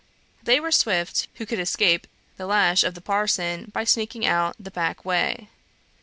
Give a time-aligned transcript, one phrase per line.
[0.41, 4.71] They were swift who could escape the lash of the parson by sneaking out the
[4.71, 5.49] back way.